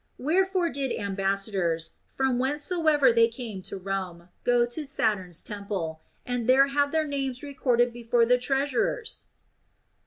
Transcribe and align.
Wherefore 0.17 0.71
did 0.71 0.91
ambassadors, 0.99 1.91
from 2.07 2.39
whence 2.39 2.63
soever 2.63 3.13
they 3.13 3.27
came 3.27 3.61
to 3.61 3.77
Rome, 3.77 4.29
go 4.43 4.65
to 4.65 4.87
Saturn's 4.87 5.43
temple, 5.43 6.01
and 6.25 6.49
there 6.49 6.65
have 6.69 6.91
their 6.91 7.05
names 7.05 7.43
recorded 7.43 7.93
before 7.93 8.25
the 8.25 8.39
treasurers 8.39 9.25